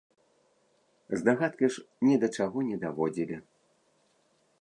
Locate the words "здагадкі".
1.19-1.69